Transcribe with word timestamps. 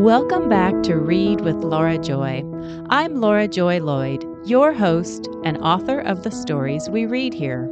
Welcome 0.00 0.48
back 0.48 0.82
to 0.84 0.96
Read 0.96 1.42
with 1.42 1.56
Laura 1.56 1.98
Joy. 1.98 2.42
I'm 2.88 3.20
Laura 3.20 3.46
Joy 3.46 3.80
Lloyd, 3.80 4.24
your 4.48 4.72
host 4.72 5.28
and 5.44 5.58
author 5.58 6.00
of 6.00 6.22
the 6.22 6.30
stories 6.30 6.88
we 6.88 7.04
read 7.04 7.34
here. 7.34 7.68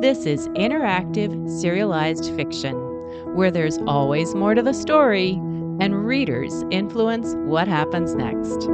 This 0.00 0.26
is 0.26 0.48
interactive, 0.48 1.30
serialized 1.60 2.34
fiction, 2.34 2.74
where 3.36 3.52
there's 3.52 3.78
always 3.86 4.34
more 4.34 4.56
to 4.56 4.62
the 4.62 4.74
story 4.74 5.34
and 5.80 6.04
readers 6.04 6.64
influence 6.72 7.36
what 7.36 7.68
happens 7.68 8.16
next. 8.16 8.64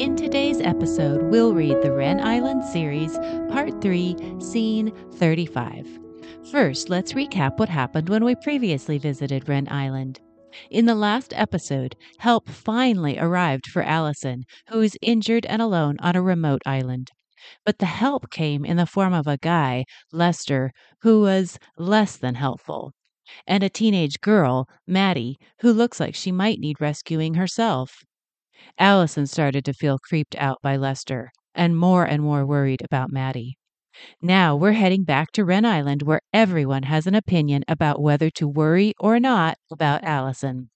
In 0.00 0.14
today's 0.14 0.60
episode, 0.60 1.24
we'll 1.24 1.52
read 1.52 1.82
the 1.82 1.90
Wren 1.90 2.20
Island 2.20 2.62
series, 2.62 3.18
Part 3.50 3.82
3, 3.82 4.38
Scene 4.38 4.92
35. 5.14 6.01
First, 6.50 6.88
let's 6.88 7.14
recap 7.14 7.58
what 7.58 7.68
happened 7.68 8.08
when 8.08 8.24
we 8.24 8.34
previously 8.36 8.98
visited 8.98 9.48
Wren 9.48 9.66
Island. 9.68 10.20
In 10.70 10.86
the 10.86 10.94
last 10.94 11.32
episode, 11.34 11.96
help 12.18 12.48
finally 12.48 13.18
arrived 13.18 13.66
for 13.66 13.82
Allison, 13.82 14.44
who 14.68 14.80
is 14.80 14.96
injured 15.02 15.46
and 15.46 15.60
alone 15.60 15.96
on 16.00 16.14
a 16.14 16.22
remote 16.22 16.62
island. 16.66 17.10
But 17.64 17.78
the 17.78 17.86
help 17.86 18.30
came 18.30 18.64
in 18.64 18.76
the 18.76 18.86
form 18.86 19.12
of 19.12 19.26
a 19.26 19.38
guy, 19.38 19.84
Lester, 20.12 20.72
who 21.00 21.22
was 21.22 21.58
less 21.76 22.16
than 22.16 22.36
helpful, 22.36 22.92
and 23.46 23.62
a 23.62 23.70
teenage 23.70 24.20
girl, 24.20 24.68
Maddie, 24.86 25.38
who 25.60 25.72
looks 25.72 26.00
like 26.00 26.14
she 26.14 26.32
might 26.32 26.60
need 26.60 26.80
rescuing 26.80 27.34
herself. 27.34 28.04
Allison 28.78 29.26
started 29.26 29.64
to 29.64 29.72
feel 29.74 29.98
creeped 29.98 30.36
out 30.36 30.58
by 30.62 30.76
Lester 30.76 31.32
and 31.54 31.76
more 31.76 32.04
and 32.04 32.22
more 32.22 32.46
worried 32.46 32.82
about 32.84 33.10
Maddie. 33.12 33.56
Now 34.20 34.56
we're 34.56 34.72
heading 34.72 35.04
back 35.04 35.32
to 35.32 35.44
Wren 35.44 35.64
Island 35.64 36.02
where 36.02 36.20
everyone 36.32 36.84
has 36.84 37.06
an 37.06 37.14
opinion 37.14 37.64
about 37.68 38.00
whether 38.00 38.30
to 38.30 38.48
worry 38.48 38.94
or 38.98 39.18
not 39.20 39.58
about 39.70 40.04
Allison. 40.04 40.70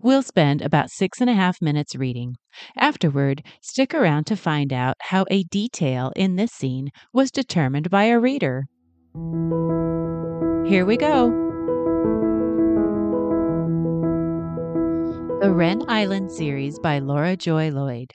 We'll 0.00 0.22
spend 0.22 0.62
about 0.62 0.90
six 0.90 1.20
and 1.20 1.30
a 1.30 1.34
half 1.34 1.60
minutes 1.60 1.94
reading. 1.94 2.36
Afterward, 2.76 3.42
stick 3.60 3.94
around 3.94 4.24
to 4.24 4.36
find 4.36 4.72
out 4.72 4.96
how 5.00 5.24
a 5.30 5.44
detail 5.44 6.12
in 6.16 6.36
this 6.36 6.52
scene 6.52 6.90
was 7.12 7.30
determined 7.30 7.90
by 7.90 8.04
a 8.04 8.18
reader. 8.18 8.66
Here 10.66 10.84
we 10.84 10.96
go. 10.96 11.30
The 15.40 15.52
Wren 15.52 15.82
Island 15.88 16.32
series 16.32 16.78
by 16.80 16.98
Laura 16.98 17.36
Joy 17.36 17.70
Lloyd. 17.70 18.14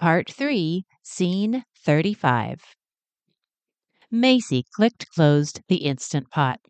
Part 0.00 0.30
3, 0.30 0.84
Scene 1.02 1.64
35. 1.84 2.60
Macy 4.14 4.62
clicked 4.74 5.06
closed 5.14 5.62
the 5.68 5.86
Instant 5.86 6.28
Pot. 6.30 6.60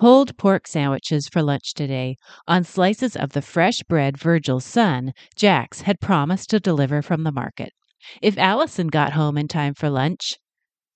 Pulled 0.00 0.36
pork 0.36 0.66
sandwiches 0.66 1.28
for 1.28 1.40
lunch 1.40 1.72
today 1.72 2.16
on 2.48 2.64
slices 2.64 3.14
of 3.14 3.30
the 3.30 3.42
fresh 3.42 3.84
bread 3.84 4.18
Virgil's 4.18 4.64
son, 4.64 5.12
Jax, 5.36 5.82
had 5.82 6.00
promised 6.00 6.50
to 6.50 6.58
deliver 6.58 7.00
from 7.00 7.22
the 7.22 7.30
market. 7.30 7.72
If 8.20 8.36
Allison 8.36 8.88
got 8.88 9.12
home 9.12 9.38
in 9.38 9.46
time 9.46 9.74
for 9.74 9.88
lunch, 9.88 10.38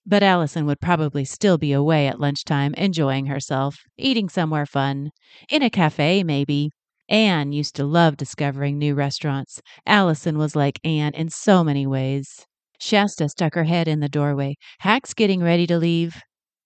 but 0.05 0.25
Allison 0.25 0.67
would 0.67 0.81
probably 0.81 1.25
still 1.25 1.59
be 1.59 1.73
away 1.73 2.09
at 2.09 2.19
lunchtime 2.19 2.75
enjoying 2.75 3.27
herself, 3.27 3.79
eating 3.97 4.29
somewhere 4.29 4.67
fun. 4.67 5.13
In 5.49 5.63
a 5.63 5.71
cafe, 5.71 6.25
maybe. 6.25 6.71
Anne 7.09 7.53
used 7.53 7.77
to 7.77 7.85
love 7.85 8.17
discovering 8.17 8.79
new 8.79 8.97
restaurants. 8.97 9.61
Allison 9.87 10.39
was 10.39 10.57
like 10.57 10.81
Anne 10.83 11.15
in 11.15 11.29
so 11.29 11.63
many 11.63 11.87
ways. 11.87 12.47
Shasta 12.81 13.29
stuck 13.29 13.55
her 13.55 13.65
head 13.65 13.89
in 13.89 14.01
the 14.01 14.09
doorway. 14.09 14.57
Hack's 14.81 15.15
getting 15.15 15.43
ready 15.43 15.67
to 15.67 15.79
leave. 15.79 16.21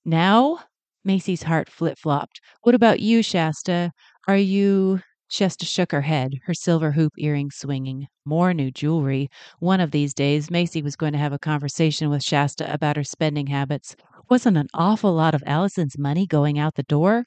Now? 0.05 0.61
Macy's 1.05 1.45
heart 1.45 1.69
flip 1.69 1.99
flopped. 1.99 2.41
What 2.63 2.75
about 2.75 3.01
you, 3.01 3.23
Shasta? 3.23 3.93
Are 4.27 4.37
you. 4.37 5.01
Shasta 5.31 5.67
shook 5.67 5.93
her 5.93 6.01
head, 6.03 6.33
her 6.47 6.55
silver 6.55 6.93
hoop 6.93 7.13
earrings 7.19 7.57
swinging. 7.57 8.07
More 8.25 8.55
new 8.55 8.71
jewelry. 8.71 9.29
One 9.59 9.81
of 9.81 9.91
these 9.91 10.15
days, 10.15 10.51
Macy 10.51 10.83
was 10.83 10.97
going 10.97 11.13
to 11.13 11.19
have 11.19 11.35
a 11.35 11.39
conversation 11.39 12.09
with 12.09 12.23
Shasta 12.23 12.73
about 12.73 12.97
her 12.97 13.05
spending 13.05 13.47
habits. 13.49 13.95
Wasn't 14.31 14.57
an 14.57 14.69
awful 14.75 15.13
lot 15.13 15.35
of 15.35 15.43
Allison's 15.47 15.99
money 15.99 16.27
going 16.27 16.59
out 16.59 16.75
the 16.77 16.83
door? 16.83 17.25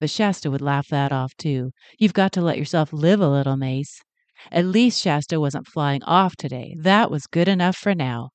But 0.00 0.10
Shasta 0.10 0.50
would 0.50 0.60
laugh 0.60 0.88
that 0.88 1.10
off, 1.12 1.34
too. 1.36 1.72
You've 1.98 2.12
got 2.12 2.32
to 2.32 2.42
let 2.42 2.58
yourself 2.58 2.92
live 2.92 3.20
a 3.20 3.28
little, 3.28 3.56
Mace. 3.56 4.00
At 4.50 4.64
least 4.66 5.00
Shasta 5.00 5.40
wasn't 5.40 5.66
flying 5.66 6.02
off 6.04 6.36
today. 6.36 6.74
That 6.78 7.10
was 7.10 7.26
good 7.26 7.48
enough 7.48 7.76
for 7.76 7.94
now. 7.94 8.30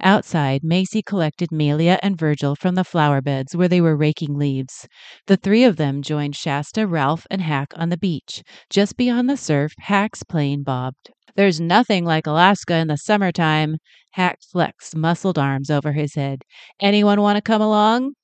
Outside, 0.00 0.62
Macy 0.64 1.02
collected 1.02 1.52
Melia 1.52 1.98
and 2.02 2.18
Virgil 2.18 2.54
from 2.56 2.74
the 2.74 2.84
flower 2.84 3.20
beds 3.20 3.54
where 3.54 3.68
they 3.68 3.80
were 3.80 3.96
raking 3.96 4.38
leaves. 4.38 4.88
The 5.26 5.36
three 5.36 5.64
of 5.64 5.76
them 5.76 6.00
joined 6.00 6.36
Shasta, 6.36 6.86
Ralph, 6.86 7.26
and 7.30 7.42
Hack 7.42 7.72
on 7.76 7.88
the 7.90 7.96
beach. 7.96 8.42
Just 8.70 8.96
beyond 8.96 9.28
the 9.28 9.36
surf, 9.36 9.74
Hack's 9.78 10.22
plane 10.22 10.62
bobbed. 10.62 11.10
There's 11.36 11.60
nothing 11.60 12.04
like 12.04 12.26
Alaska 12.26 12.76
in 12.76 12.88
the 12.88 12.96
summertime. 12.96 13.78
Hack 14.12 14.38
flexed 14.52 14.94
muscled 14.94 15.38
arms 15.38 15.70
over 15.70 15.92
his 15.92 16.14
head. 16.14 16.44
Anyone 16.80 17.20
want 17.20 17.36
to 17.36 17.42
come 17.42 17.60
along? 17.60 18.14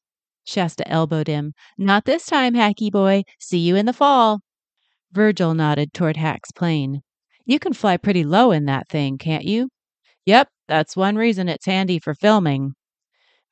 Shasta 0.47 0.89
elbowed 0.89 1.27
him. 1.27 1.53
Not 1.77 2.05
this 2.05 2.27
time, 2.27 2.55
Hacky 2.55 2.91
boy. 2.91 3.25
See 3.39 3.59
you 3.59 3.77
in 3.77 3.87
the 3.87 3.93
fall. 3.93 4.41
Virgil 5.13 5.55
nodded 5.55 5.93
toward 5.93 6.17
Hack's 6.17 6.53
plane. 6.53 7.03
You 7.45 7.59
can 7.59 7.73
fly 7.73 7.97
pretty 7.97 8.25
low 8.25 8.53
in 8.53 8.67
that 8.67 8.89
thing, 8.89 9.19
can't 9.19 9.45
you? 9.45 9.69
Yep, 10.27 10.49
that's 10.69 10.97
one 10.97 11.17
reason 11.17 11.49
it's 11.49 11.67
handy 11.67 11.99
for 11.99 12.15
filming. 12.15 12.75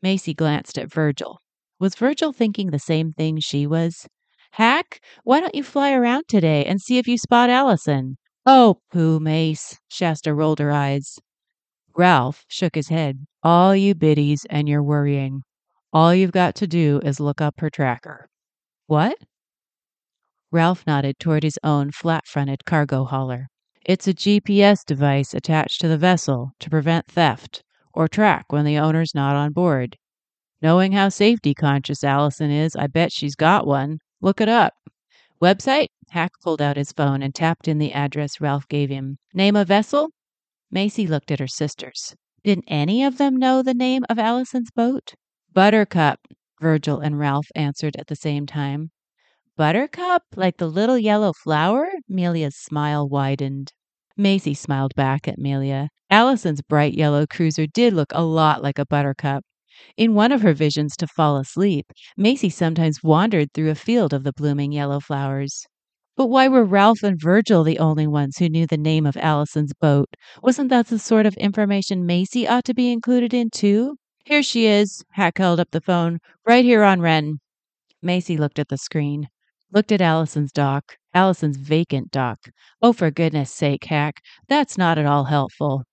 Macy 0.02 0.34
glanced 0.34 0.78
at 0.78 0.92
Virgil. 0.92 1.40
Was 1.80 1.94
Virgil 1.94 2.32
thinking 2.32 2.70
the 2.70 2.78
same 2.78 3.12
thing 3.12 3.40
she 3.40 3.66
was? 3.66 4.06
Hack, 4.52 5.00
why 5.24 5.40
don't 5.40 5.54
you 5.54 5.62
fly 5.62 5.92
around 5.92 6.24
today 6.28 6.64
and 6.64 6.80
see 6.80 6.98
if 6.98 7.08
you 7.08 7.18
spot 7.18 7.50
Allison? 7.50 8.16
Oh, 8.46 8.78
pooh, 8.92 9.20
Mace. 9.20 9.78
Shasta 9.88 10.32
rolled 10.32 10.58
her 10.58 10.70
eyes. 10.70 11.18
Ralph 11.96 12.44
shook 12.48 12.74
his 12.74 12.88
head. 12.88 13.26
All 13.42 13.74
you 13.74 13.94
biddies 13.94 14.46
and 14.48 14.68
your 14.68 14.82
worrying. 14.82 15.42
All 15.92 16.14
you've 16.14 16.32
got 16.32 16.54
to 16.56 16.66
do 16.66 17.00
is 17.04 17.20
look 17.20 17.40
up 17.40 17.60
her 17.60 17.70
tracker. 17.70 18.28
What? 18.86 19.18
Ralph 20.50 20.86
nodded 20.86 21.18
toward 21.18 21.42
his 21.42 21.58
own 21.62 21.90
flat 21.90 22.26
fronted 22.26 22.64
cargo 22.64 23.04
hauler. 23.04 23.48
It's 23.84 24.08
a 24.08 24.14
GPS 24.14 24.84
device 24.84 25.34
attached 25.34 25.80
to 25.82 25.88
the 25.88 25.98
vessel 25.98 26.52
to 26.60 26.70
prevent 26.70 27.06
theft 27.06 27.62
or 27.92 28.08
track 28.08 28.50
when 28.50 28.64
the 28.64 28.78
owner's 28.78 29.14
not 29.14 29.36
on 29.36 29.52
board. 29.52 29.96
Knowing 30.62 30.92
how 30.92 31.10
safety 31.10 31.54
conscious 31.54 32.02
Allison 32.02 32.50
is, 32.50 32.74
I 32.74 32.86
bet 32.86 33.12
she's 33.12 33.34
got 33.34 33.66
one. 33.66 33.98
Look 34.20 34.40
it 34.40 34.48
up. 34.48 34.72
Website? 35.40 35.88
Hack 36.10 36.32
pulled 36.42 36.62
out 36.62 36.78
his 36.78 36.92
phone 36.92 37.22
and 37.22 37.34
tapped 37.34 37.68
in 37.68 37.78
the 37.78 37.92
address 37.92 38.40
Ralph 38.40 38.66
gave 38.68 38.88
him. 38.88 39.18
Name 39.34 39.54
of 39.54 39.68
vessel? 39.68 40.10
Macy 40.70 41.06
looked 41.06 41.30
at 41.30 41.40
her 41.40 41.46
sisters. 41.46 42.14
Didn't 42.42 42.64
any 42.68 43.04
of 43.04 43.18
them 43.18 43.36
know 43.36 43.62
the 43.62 43.74
name 43.74 44.04
of 44.08 44.18
Allison's 44.18 44.70
boat? 44.70 45.14
Buttercup, 45.52 46.20
Virgil 46.60 47.00
and 47.00 47.18
Ralph 47.18 47.48
answered 47.54 47.96
at 47.96 48.06
the 48.06 48.16
same 48.16 48.46
time. 48.46 48.90
Buttercup? 49.58 50.22
Like 50.36 50.58
the 50.58 50.68
little 50.68 50.96
yellow 50.96 51.32
flower? 51.32 51.90
Melia's 52.08 52.54
smile 52.54 53.08
widened. 53.08 53.72
Macy 54.16 54.54
smiled 54.54 54.94
back 54.94 55.26
at 55.26 55.36
Melia. 55.36 55.88
Allison's 56.08 56.62
bright 56.62 56.94
yellow 56.94 57.26
cruiser 57.26 57.66
did 57.66 57.92
look 57.92 58.12
a 58.12 58.22
lot 58.22 58.62
like 58.62 58.78
a 58.78 58.86
buttercup. 58.86 59.42
In 59.96 60.14
one 60.14 60.30
of 60.30 60.42
her 60.42 60.52
visions 60.52 60.96
to 60.98 61.08
fall 61.08 61.38
asleep, 61.38 61.86
Macy 62.16 62.48
sometimes 62.48 63.02
wandered 63.02 63.52
through 63.52 63.70
a 63.70 63.74
field 63.74 64.12
of 64.14 64.22
the 64.22 64.32
blooming 64.32 64.70
yellow 64.70 65.00
flowers. 65.00 65.66
But 66.16 66.28
why 66.28 66.46
were 66.46 66.64
Ralph 66.64 67.02
and 67.02 67.20
Virgil 67.20 67.64
the 67.64 67.80
only 67.80 68.06
ones 68.06 68.36
who 68.38 68.48
knew 68.48 68.68
the 68.68 68.76
name 68.76 69.06
of 69.06 69.16
Allison's 69.16 69.74
boat? 69.74 70.08
Wasn't 70.40 70.68
that 70.68 70.86
the 70.86 71.00
sort 71.00 71.26
of 71.26 71.34
information 71.34 72.06
Macy 72.06 72.46
ought 72.46 72.64
to 72.66 72.74
be 72.74 72.92
included 72.92 73.34
in, 73.34 73.50
too? 73.50 73.96
Here 74.24 74.44
she 74.44 74.66
is. 74.66 75.02
Hack 75.14 75.38
held 75.38 75.58
up 75.58 75.72
the 75.72 75.80
phone. 75.80 76.20
Right 76.46 76.64
here 76.64 76.84
on 76.84 77.00
Wren. 77.00 77.38
Macy 78.00 78.36
looked 78.36 78.60
at 78.60 78.68
the 78.68 78.78
screen 78.78 79.26
looked 79.72 79.92
at 79.92 80.00
Allison's 80.00 80.52
dock, 80.52 80.96
Allison's 81.14 81.56
vacant 81.56 82.10
dock. 82.10 82.38
Oh, 82.80 82.92
for 82.92 83.10
goodness 83.10 83.52
sake, 83.52 83.84
Hack, 83.84 84.20
that's 84.48 84.78
not 84.78 84.98
at 84.98 85.06
all 85.06 85.24
helpful. 85.24 85.84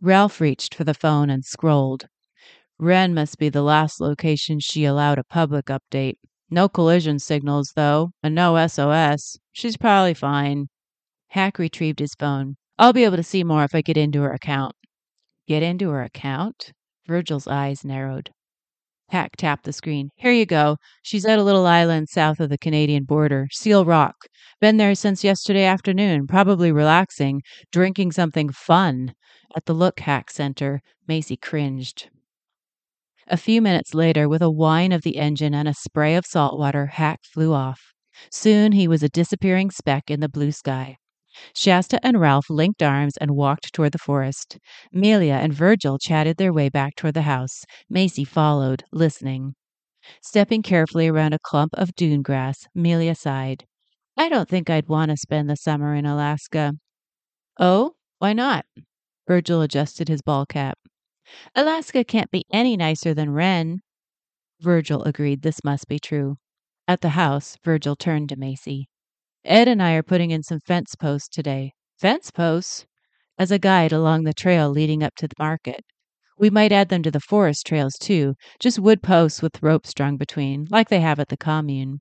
Ralph 0.00 0.40
reached 0.40 0.74
for 0.74 0.84
the 0.84 0.94
phone 0.94 1.30
and 1.30 1.44
scrolled. 1.44 2.06
Wren 2.78 3.14
must 3.14 3.38
be 3.38 3.48
the 3.48 3.62
last 3.62 4.00
location 4.00 4.58
she 4.58 4.84
allowed 4.84 5.18
a 5.18 5.24
public 5.24 5.66
update. 5.66 6.16
No 6.50 6.68
collision 6.68 7.18
signals, 7.18 7.72
though, 7.76 8.10
and 8.22 8.34
no 8.34 8.66
SOS. 8.66 9.38
She's 9.52 9.76
probably 9.76 10.14
fine. 10.14 10.66
Hack 11.28 11.58
retrieved 11.58 12.00
his 12.00 12.14
phone. 12.14 12.56
I'll 12.78 12.92
be 12.92 13.04
able 13.04 13.16
to 13.16 13.22
see 13.22 13.44
more 13.44 13.64
if 13.64 13.74
I 13.74 13.82
get 13.82 13.96
into 13.96 14.22
her 14.22 14.32
account. 14.32 14.74
Get 15.46 15.62
into 15.62 15.90
her 15.90 16.02
account? 16.02 16.72
Virgil's 17.06 17.46
eyes 17.46 17.84
narrowed. 17.84 18.30
Hack 19.12 19.36
tapped 19.36 19.64
the 19.64 19.74
screen. 19.74 20.08
Here 20.16 20.32
you 20.32 20.46
go. 20.46 20.78
She's 21.02 21.26
at 21.26 21.38
a 21.38 21.42
little 21.42 21.66
island 21.66 22.08
south 22.08 22.40
of 22.40 22.48
the 22.48 22.56
Canadian 22.56 23.04
border, 23.04 23.46
Seal 23.52 23.84
Rock. 23.84 24.16
Been 24.58 24.78
there 24.78 24.94
since 24.94 25.22
yesterday 25.22 25.64
afternoon, 25.64 26.26
probably 26.26 26.72
relaxing, 26.72 27.42
drinking 27.70 28.12
something 28.12 28.48
fun. 28.48 29.12
At 29.54 29.66
the 29.66 29.74
Look 29.74 30.00
Hack 30.00 30.30
Center, 30.30 30.80
Macy 31.06 31.36
cringed. 31.36 32.08
A 33.28 33.36
few 33.36 33.60
minutes 33.60 33.92
later, 33.92 34.30
with 34.30 34.40
a 34.40 34.50
whine 34.50 34.92
of 34.92 35.02
the 35.02 35.18
engine 35.18 35.52
and 35.52 35.68
a 35.68 35.74
spray 35.74 36.14
of 36.14 36.24
salt 36.24 36.58
water, 36.58 36.86
Hack 36.86 37.20
flew 37.22 37.52
off. 37.52 37.92
Soon 38.30 38.72
he 38.72 38.88
was 38.88 39.02
a 39.02 39.10
disappearing 39.10 39.70
speck 39.70 40.10
in 40.10 40.20
the 40.20 40.28
blue 40.28 40.52
sky. 40.52 40.96
Shasta 41.54 41.98
and 42.04 42.20
Ralph 42.20 42.50
linked 42.50 42.82
arms 42.82 43.16
and 43.16 43.32
walked 43.32 43.72
toward 43.72 43.92
the 43.92 43.98
forest. 43.98 44.58
Melia 44.92 45.34
and 45.34 45.52
Virgil 45.52 45.98
chatted 45.98 46.36
their 46.36 46.52
way 46.52 46.68
back 46.68 46.94
toward 46.96 47.14
the 47.14 47.22
house. 47.22 47.64
Macy 47.88 48.24
followed, 48.24 48.84
listening. 48.92 49.54
Stepping 50.22 50.62
carefully 50.62 51.08
around 51.08 51.32
a 51.32 51.38
clump 51.38 51.72
of 51.74 51.94
dune 51.94 52.22
grass, 52.22 52.66
Melia 52.74 53.14
sighed. 53.14 53.64
I 54.16 54.28
don't 54.28 54.48
think 54.48 54.68
I'd 54.68 54.88
want 54.88 55.10
to 55.10 55.16
spend 55.16 55.48
the 55.48 55.56
summer 55.56 55.94
in 55.94 56.06
Alaska. 56.06 56.74
Oh, 57.58 57.94
why 58.18 58.32
not? 58.32 58.66
Virgil 59.26 59.62
adjusted 59.62 60.08
his 60.08 60.22
ball 60.22 60.46
cap. 60.46 60.78
Alaska 61.54 62.04
can't 62.04 62.30
be 62.30 62.44
any 62.52 62.76
nicer 62.76 63.14
than 63.14 63.30
Wren. 63.30 63.80
Virgil 64.60 65.02
agreed 65.04 65.42
this 65.42 65.64
must 65.64 65.88
be 65.88 65.98
true. 65.98 66.36
At 66.86 67.00
the 67.00 67.10
house, 67.10 67.56
Virgil 67.64 67.96
turned 67.96 68.28
to 68.30 68.36
Macy. 68.36 68.88
Ed 69.44 69.66
and 69.66 69.82
I 69.82 69.94
are 69.94 70.02
putting 70.02 70.30
in 70.30 70.42
some 70.42 70.60
fence 70.60 70.94
posts 70.94 71.28
today. 71.28 71.72
Fence 71.98 72.30
posts? 72.30 72.86
As 73.38 73.50
a 73.50 73.58
guide 73.58 73.92
along 73.92 74.22
the 74.22 74.32
trail 74.32 74.70
leading 74.70 75.02
up 75.02 75.14
to 75.16 75.26
the 75.26 75.34
market. 75.38 75.84
We 76.38 76.48
might 76.48 76.72
add 76.72 76.88
them 76.88 77.02
to 77.02 77.10
the 77.10 77.20
forest 77.20 77.66
trails 77.66 77.94
too, 78.00 78.34
just 78.60 78.78
wood 78.78 79.02
posts 79.02 79.42
with 79.42 79.62
rope 79.62 79.86
strung 79.86 80.16
between, 80.16 80.66
like 80.70 80.88
they 80.88 81.00
have 81.00 81.18
at 81.18 81.28
the 81.28 81.36
commune. 81.36 82.00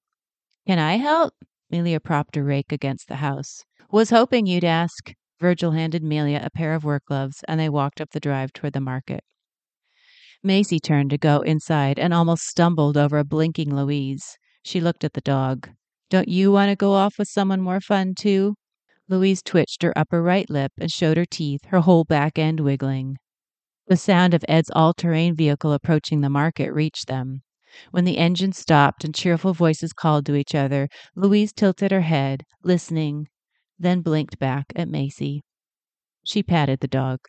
Can 0.68 0.80
I 0.80 0.98
help? 0.98 1.34
Melia 1.70 2.00
propped 2.00 2.38
a 2.38 2.44
rake 2.44 2.72
against 2.72 3.08
the 3.08 3.18
house. 3.18 3.64
Was 3.92 4.10
hoping 4.10 4.46
you'd 4.46 4.64
ask. 4.64 5.14
Virgil 5.40 5.72
handed 5.72 6.04
Melia 6.04 6.42
a 6.44 6.52
pair 6.52 6.74
of 6.74 6.84
work 6.84 7.06
gloves, 7.06 7.44
and 7.48 7.60
they 7.60 7.70
walked 7.70 8.00
up 8.00 8.12
the 8.12 8.20
drive 8.20 8.54
toward 8.54 8.74
the 8.74 8.80
market. 8.80 9.24
Macy 10.44 10.80
turned 10.80 11.10
to 11.10 11.18
go 11.18 11.42
inside 11.42 11.98
and 11.98 12.14
almost 12.14 12.44
stumbled 12.44 12.98
over 12.98 13.18
a 13.18 13.24
blinking 13.24 13.76
Louise. 13.76 14.38
She 14.64 14.80
looked 14.80 15.04
at 15.04 15.14
the 15.14 15.22
dog. 15.22 15.70
Don't 16.12 16.28
you 16.28 16.52
want 16.52 16.70
to 16.70 16.76
go 16.76 16.92
off 16.92 17.18
with 17.18 17.30
someone 17.30 17.62
more 17.62 17.80
fun, 17.80 18.16
too? 18.16 18.56
Louise 19.08 19.42
twitched 19.42 19.82
her 19.82 19.98
upper 19.98 20.22
right 20.22 20.50
lip 20.50 20.74
and 20.78 20.92
showed 20.92 21.16
her 21.16 21.24
teeth, 21.24 21.64
her 21.68 21.80
whole 21.80 22.04
back 22.04 22.38
end 22.38 22.60
wiggling. 22.60 23.16
The 23.88 23.96
sound 23.96 24.34
of 24.34 24.44
Ed's 24.50 24.70
all 24.76 24.94
terrain 24.94 25.38
vehicle 25.38 25.72
approaching 25.72 26.20
the 26.20 26.30
market 26.30 26.74
reached 26.74 27.08
them. 27.08 27.44
When 27.92 28.04
the 28.04 28.18
engine 28.18 28.52
stopped 28.52 29.06
and 29.06 29.16
cheerful 29.16 29.54
voices 29.54 29.94
called 29.94 30.26
to 30.26 30.36
each 30.36 30.54
other, 30.54 30.90
Louise 31.16 31.54
tilted 31.54 31.92
her 31.92 32.02
head, 32.02 32.44
listening, 32.62 33.30
then 33.80 34.02
blinked 34.02 34.38
back 34.38 34.66
at 34.76 34.90
Macy. 34.90 35.46
She 36.26 36.44
patted 36.44 36.82
the 36.82 36.90
dog. 36.90 37.22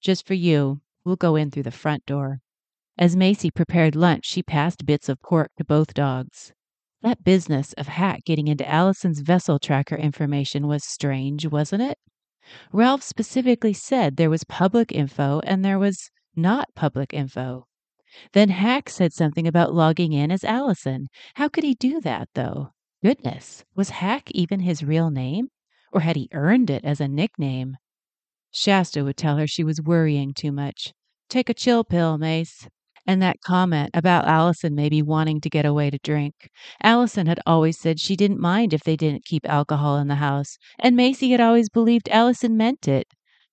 Just 0.00 0.26
for 0.26 0.32
you, 0.32 0.80
we'll 1.04 1.16
go 1.16 1.36
in 1.36 1.50
through 1.50 1.64
the 1.64 1.70
front 1.70 2.06
door. 2.06 2.40
As 2.96 3.14
Macy 3.14 3.50
prepared 3.50 3.94
lunch, 3.94 4.24
she 4.24 4.42
passed 4.42 4.86
bits 4.86 5.10
of 5.10 5.20
pork 5.20 5.50
to 5.58 5.64
both 5.64 5.92
dogs. 5.92 6.54
That 7.02 7.24
business 7.24 7.72
of 7.72 7.88
Hack 7.88 8.24
getting 8.24 8.46
into 8.46 8.68
Allison's 8.68 9.20
vessel 9.20 9.58
tracker 9.58 9.96
information 9.96 10.68
was 10.68 10.84
strange, 10.84 11.44
wasn't 11.46 11.82
it? 11.82 11.98
Ralph 12.72 13.02
specifically 13.02 13.72
said 13.72 14.16
there 14.16 14.30
was 14.30 14.44
public 14.44 14.92
info 14.92 15.40
and 15.44 15.64
there 15.64 15.80
was 15.80 16.10
not 16.36 16.74
public 16.76 17.12
info. 17.12 17.66
Then 18.32 18.50
Hack 18.50 18.88
said 18.88 19.12
something 19.12 19.48
about 19.48 19.74
logging 19.74 20.12
in 20.12 20.30
as 20.30 20.44
Allison. 20.44 21.08
How 21.34 21.48
could 21.48 21.64
he 21.64 21.74
do 21.74 22.00
that, 22.02 22.28
though? 22.34 22.70
Goodness, 23.02 23.64
was 23.74 23.90
Hack 23.90 24.30
even 24.30 24.60
his 24.60 24.84
real 24.84 25.10
name? 25.10 25.48
Or 25.92 26.02
had 26.02 26.14
he 26.14 26.28
earned 26.32 26.70
it 26.70 26.84
as 26.84 27.00
a 27.00 27.08
nickname? 27.08 27.78
Shasta 28.52 29.02
would 29.02 29.16
tell 29.16 29.38
her 29.38 29.46
she 29.46 29.64
was 29.64 29.82
worrying 29.82 30.34
too 30.34 30.52
much. 30.52 30.92
Take 31.28 31.48
a 31.48 31.54
chill 31.54 31.82
pill, 31.82 32.16
Mace. 32.16 32.68
And 33.06 33.20
that 33.20 33.40
comment 33.40 33.90
about 33.94 34.26
Allison 34.26 34.74
maybe 34.74 35.02
wanting 35.02 35.40
to 35.40 35.50
get 35.50 35.66
away 35.66 35.90
to 35.90 35.98
drink. 36.02 36.50
Allison 36.82 37.26
had 37.26 37.40
always 37.46 37.78
said 37.78 37.98
she 37.98 38.14
didn't 38.16 38.38
mind 38.38 38.72
if 38.72 38.84
they 38.84 38.96
didn't 38.96 39.24
keep 39.24 39.48
alcohol 39.48 39.98
in 39.98 40.08
the 40.08 40.16
house, 40.16 40.56
and 40.78 40.96
Macy 40.96 41.30
had 41.30 41.40
always 41.40 41.68
believed 41.68 42.08
Allison 42.08 42.56
meant 42.56 42.86
it. 42.86 43.08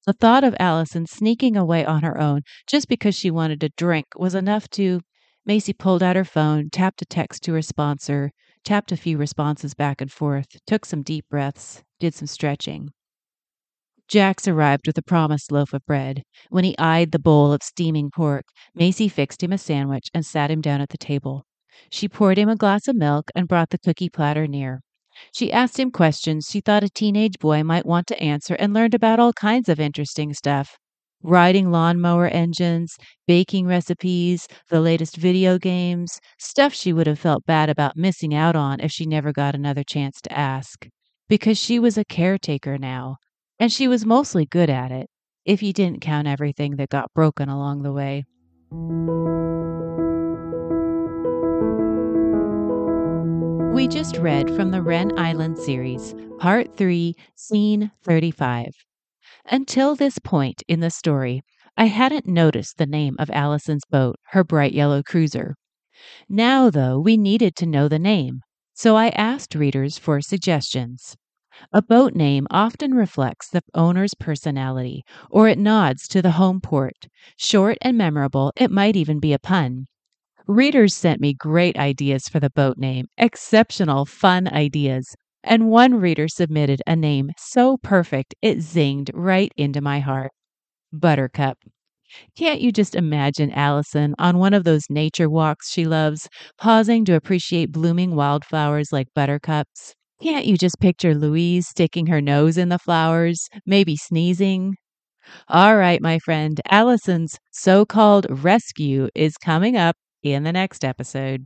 The 0.05 0.13
thought 0.13 0.43
of 0.43 0.55
Allison 0.59 1.05
sneaking 1.07 1.57
away 1.57 1.85
on 1.85 2.03
her 2.03 2.19
own 2.19 2.41
just 2.67 2.87
because 2.87 3.15
she 3.15 3.31
wanted 3.31 3.59
to 3.61 3.69
drink 3.75 4.07
was 4.15 4.35
enough 4.35 4.69
to. 4.71 5.01
Macy 5.45 5.73
pulled 5.73 6.03
out 6.03 6.15
her 6.15 6.25
phone, 6.25 6.69
tapped 6.69 7.01
a 7.01 7.05
text 7.05 7.43
to 7.43 7.53
her 7.53 7.61
sponsor, 7.61 8.31
tapped 8.63 8.91
a 8.91 8.97
few 8.97 9.17
responses 9.17 9.73
back 9.73 9.99
and 9.99 10.11
forth, 10.11 10.47
took 10.67 10.85
some 10.85 11.01
deep 11.01 11.25
breaths, 11.29 11.83
did 11.99 12.13
some 12.13 12.27
stretching. 12.27 12.91
Jax 14.09 14.47
arrived 14.47 14.87
with 14.87 14.95
the 14.95 15.03
promised 15.03 15.51
loaf 15.51 15.71
of 15.71 15.85
bread. 15.85 16.23
When 16.49 16.63
he 16.63 16.75
eyed 16.79 17.11
the 17.11 17.19
bowl 17.19 17.53
of 17.53 17.61
steaming 17.61 18.09
pork, 18.09 18.45
Macy 18.73 19.07
fixed 19.07 19.43
him 19.43 19.53
a 19.53 19.57
sandwich 19.59 20.09
and 20.15 20.25
sat 20.25 20.49
him 20.49 20.61
down 20.61 20.81
at 20.81 20.89
the 20.89 20.97
table. 20.97 21.45
She 21.91 22.09
poured 22.09 22.39
him 22.39 22.49
a 22.49 22.55
glass 22.55 22.87
of 22.87 22.95
milk 22.95 23.29
and 23.35 23.47
brought 23.47 23.69
the 23.69 23.77
cookie 23.77 24.09
platter 24.09 24.47
near. 24.47 24.81
She 25.31 25.51
asked 25.51 25.79
him 25.79 25.91
questions 25.91 26.47
she 26.49 26.59
thought 26.59 26.83
a 26.83 26.89
teenage 26.89 27.37
boy 27.37 27.61
might 27.61 27.85
want 27.85 28.07
to 28.07 28.19
answer 28.19 28.55
and 28.55 28.73
learned 28.73 28.95
about 28.95 29.19
all 29.19 29.31
kinds 29.31 29.69
of 29.69 29.79
interesting 29.79 30.33
stuff 30.33 30.75
riding 31.21 31.69
lawnmower 31.69 32.27
engines, 32.27 32.95
baking 33.27 33.67
recipes, 33.67 34.47
the 34.69 34.81
latest 34.81 35.17
video 35.17 35.59
games, 35.59 36.19
stuff 36.39 36.73
she 36.73 36.93
would 36.93 37.05
have 37.05 37.19
felt 37.19 37.45
bad 37.45 37.69
about 37.69 37.97
missing 37.97 38.33
out 38.33 38.55
on 38.55 38.79
if 38.79 38.91
she 38.91 39.05
never 39.05 39.31
got 39.31 39.53
another 39.53 39.83
chance 39.83 40.19
to 40.21 40.31
ask. 40.31 40.87
Because 41.27 41.59
she 41.59 41.77
was 41.77 41.97
a 41.97 42.05
caretaker 42.05 42.77
now, 42.77 43.17
and 43.59 43.71
she 43.71 43.87
was 43.87 44.05
mostly 44.05 44.45
good 44.45 44.69
at 44.69 44.91
it, 44.91 45.09
if 45.45 45.61
you 45.61 45.73
didn't 45.73 46.01
count 46.01 46.27
everything 46.27 46.77
that 46.77 46.89
got 46.89 47.13
broken 47.13 47.49
along 47.49 47.81
the 47.81 47.91
way. 47.91 48.25
We 53.73 53.87
just 53.87 54.17
read 54.17 54.53
from 54.55 54.71
the 54.71 54.81
Wren 54.81 55.17
Island 55.17 55.57
series, 55.57 56.13
Part 56.39 56.75
3, 56.77 57.15
Scene 57.35 57.91
35. 58.03 58.73
Until 59.45 59.95
this 59.95 60.19
point 60.19 60.63
in 60.67 60.79
the 60.79 60.89
story, 60.89 61.41
I 61.77 61.85
hadn't 61.85 62.27
noticed 62.27 62.77
the 62.77 62.85
name 62.85 63.15
of 63.19 63.29
Allison's 63.29 63.85
boat, 63.89 64.17
her 64.31 64.43
bright 64.43 64.73
yellow 64.73 65.01
cruiser. 65.01 65.55
Now, 66.27 66.69
though, 66.69 66.99
we 66.99 67.17
needed 67.17 67.55
to 67.57 67.65
know 67.65 67.87
the 67.87 67.99
name, 67.99 68.41
so 68.73 68.95
I 68.95 69.09
asked 69.09 69.55
readers 69.55 69.97
for 69.97 70.21
suggestions. 70.21 71.15
A 71.73 71.81
boat 71.81 72.15
name 72.15 72.47
often 72.51 72.93
reflects 72.93 73.49
the 73.49 73.63
owner's 73.73 74.13
personality, 74.13 75.03
or 75.29 75.47
it 75.47 75.57
nods 75.57 76.07
to 76.09 76.21
the 76.21 76.31
home 76.31 76.61
port. 76.61 77.07
Short 77.37 77.77
and 77.81 77.97
memorable, 77.97 78.53
it 78.55 78.71
might 78.71 78.95
even 78.95 79.19
be 79.19 79.33
a 79.33 79.39
pun. 79.39 79.87
Readers 80.47 80.93
sent 80.93 81.21
me 81.21 81.33
great 81.33 81.77
ideas 81.77 82.27
for 82.29 82.39
the 82.39 82.49
boat 82.49 82.77
name, 82.77 83.07
exceptional, 83.17 84.05
fun 84.05 84.47
ideas. 84.49 85.15
And 85.43 85.69
one 85.69 85.95
reader 85.95 86.27
submitted 86.27 86.81
a 86.87 86.95
name 86.95 87.31
so 87.37 87.77
perfect 87.77 88.35
it 88.41 88.59
zinged 88.59 89.11
right 89.13 89.51
into 89.57 89.81
my 89.81 89.99
heart 90.01 90.31
Buttercup. 90.93 91.59
Can't 92.37 92.61
you 92.61 92.71
just 92.71 92.95
imagine 92.95 93.51
Allison 93.51 94.15
on 94.19 94.39
one 94.39 94.53
of 94.55 94.63
those 94.63 94.89
nature 94.89 95.29
walks 95.29 95.71
she 95.71 95.85
loves, 95.85 96.29
pausing 96.57 97.05
to 97.05 97.15
appreciate 97.15 97.71
blooming 97.71 98.15
wildflowers 98.15 98.91
like 98.91 99.07
buttercups? 99.13 99.95
Can't 100.21 100.45
you 100.45 100.57
just 100.57 100.81
picture 100.81 101.15
Louise 101.15 101.69
sticking 101.69 102.07
her 102.07 102.19
nose 102.19 102.57
in 102.57 102.67
the 102.67 102.77
flowers, 102.77 103.47
maybe 103.65 103.95
sneezing? 103.95 104.75
All 105.47 105.77
right, 105.77 106.01
my 106.01 106.19
friend, 106.19 106.59
Allison's 106.69 107.37
so 107.51 107.85
called 107.85 108.27
rescue 108.29 109.07
is 109.15 109.37
coming 109.37 109.77
up 109.77 109.95
in 110.21 110.43
the 110.43 110.51
next 110.51 110.83
episode. 110.83 111.45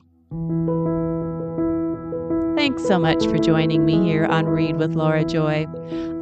Thanks 2.57 2.87
so 2.87 2.97
much 2.97 3.23
for 3.27 3.37
joining 3.37 3.85
me 3.85 4.03
here 4.03 4.25
on 4.25 4.47
Read 4.47 4.77
with 4.77 4.95
Laura 4.95 5.23
Joy. 5.23 5.67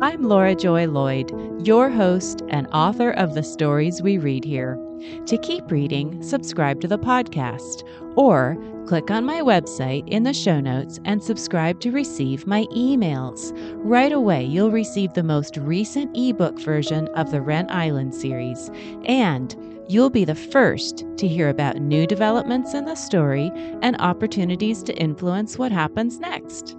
I'm 0.02 0.24
Laura 0.24 0.54
Joy 0.54 0.88
Lloyd, 0.88 1.32
your 1.66 1.90
host 1.90 2.42
and 2.50 2.68
author 2.74 3.12
of 3.12 3.34
the 3.34 3.44
stories 3.44 4.02
we 4.02 4.18
read 4.18 4.44
here. 4.44 4.78
To 5.26 5.38
keep 5.38 5.70
reading, 5.72 6.22
subscribe 6.22 6.82
to 6.82 6.88
the 6.88 7.00
podcast 7.00 7.84
or 8.16 8.58
click 8.86 9.10
on 9.12 9.26
my 9.26 9.42
website 9.42 10.08
in 10.08 10.24
the 10.24 10.34
show 10.34 10.60
notes 10.60 11.00
and 11.06 11.24
subscribe 11.24 11.80
to 11.82 11.92
receive 11.92 12.48
my 12.48 12.66
emails. 12.76 13.54
Right 13.78 14.12
away, 14.12 14.44
you'll 14.44 14.72
receive 14.72 15.14
the 15.14 15.24
most 15.24 15.58
recent 15.58 16.16
ebook 16.18 16.60
version 16.60 17.08
of 17.10 17.32
the 17.32 17.42
Wren 17.42 17.70
Island 17.70 18.14
series, 18.14 18.70
and 19.06 19.56
you'll 19.88 20.10
be 20.10 20.26
the 20.26 20.36
first 20.36 21.06
to 21.18 21.28
hear 21.28 21.50
about 21.50 21.78
new 21.78 22.08
developments 22.08 22.74
in 22.74 22.86
the 22.86 22.96
story 22.96 23.52
and 23.82 23.96
opportunities 24.00 24.84
to 24.84 24.96
influence 24.96 25.58
what 25.58 25.72
happens 25.72 26.20
next. 26.20 26.76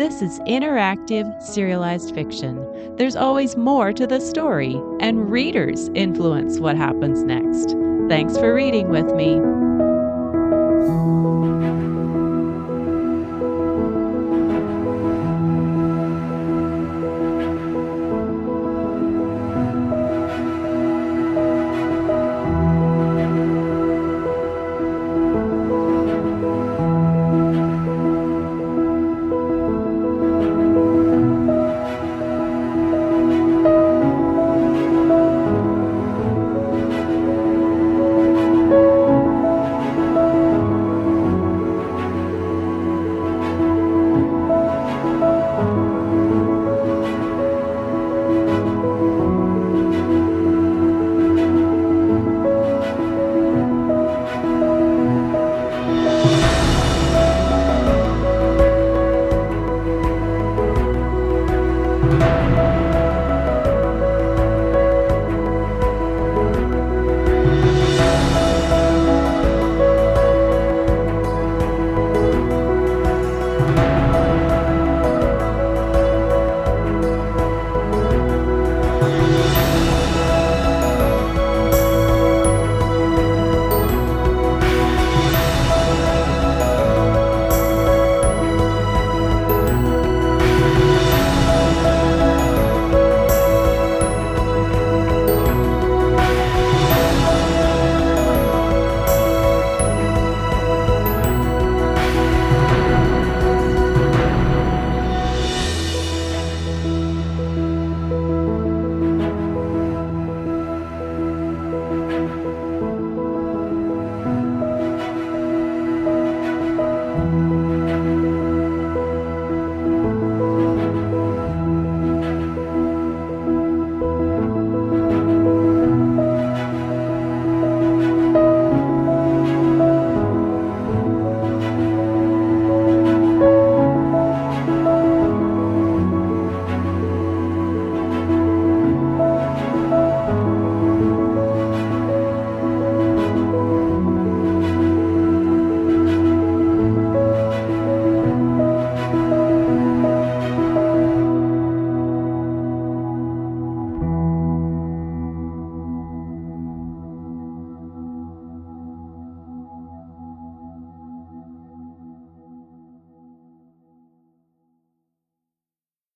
This 0.00 0.22
is 0.22 0.38
interactive, 0.48 1.42
serialized 1.42 2.14
fiction. 2.14 2.56
There's 2.96 3.16
always 3.16 3.54
more 3.54 3.92
to 3.92 4.06
the 4.06 4.18
story, 4.18 4.80
and 4.98 5.30
readers 5.30 5.90
influence 5.94 6.58
what 6.58 6.74
happens 6.74 7.22
next. 7.22 7.76
Thanks 8.08 8.38
for 8.38 8.54
reading 8.54 8.88
with 8.88 9.14
me. 9.14 9.69